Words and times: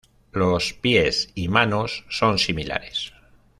Los 0.31 0.73
pies 0.73 1.29
y 1.35 1.47
manos 1.47 2.05
son 2.09 2.39
similares. 2.39 3.13